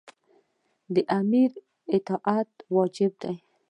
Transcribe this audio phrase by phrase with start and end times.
[0.93, 1.51] د امیر
[1.97, 3.35] اطاعت واجب دی.